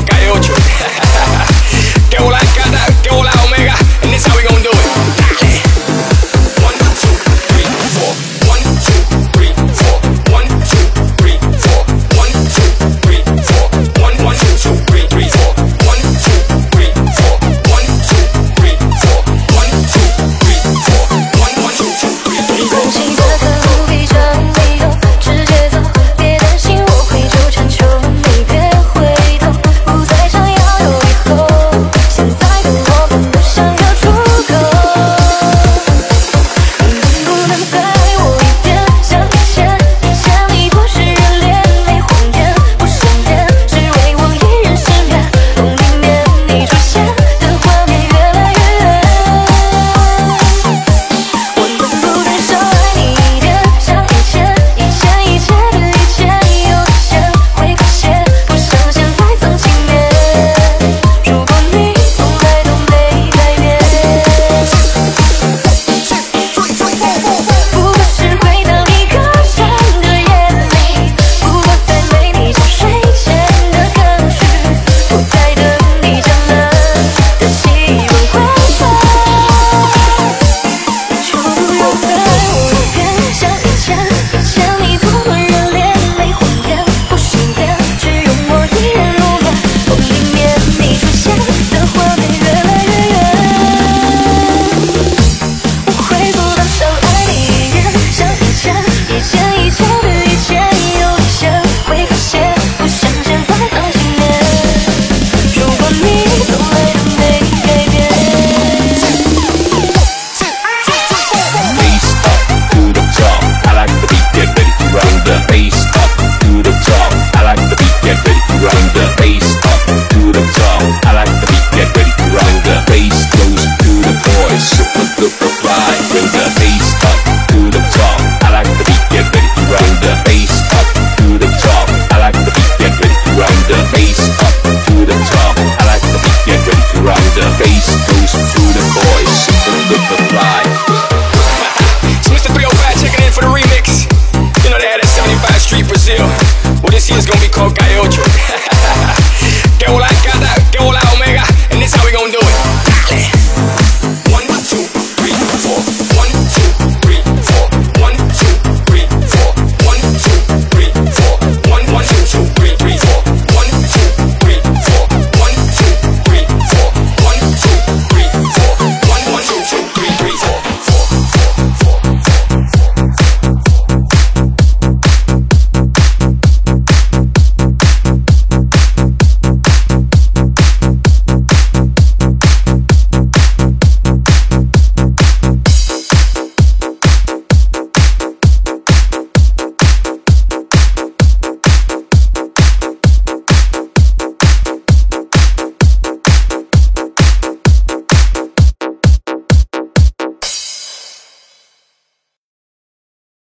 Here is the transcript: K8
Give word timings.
K8 0.00 0.98